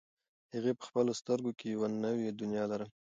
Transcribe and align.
هغې 0.53 0.73
په 0.77 0.83
خپلو 0.89 1.11
سترګو 1.19 1.51
کې 1.59 1.65
یوه 1.75 1.87
نوې 2.05 2.27
دنیا 2.41 2.63
لرله. 2.71 2.89